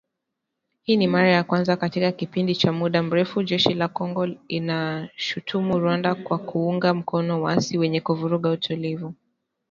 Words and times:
Hii 0.83 0.97
ni 0.97 1.07
mara 1.07 1.27
ya 1.31 1.43
kwanza 1.43 1.77
katika 1.77 2.11
kipindi 2.11 2.55
cha 2.55 2.71
muda 2.71 3.03
mrefu, 3.03 3.43
Jeshi 3.43 3.73
la 3.73 3.87
Kongo 3.87 4.25
linaishutumu 4.25 5.79
Rwanda 5.79 6.15
kwa 6.15 6.37
kuunga 6.37 6.93
mkono 6.93 7.41
waasi 7.41 7.77
wenye 7.77 8.01
kuvuruga 8.01 8.49
utulivu 8.49 9.13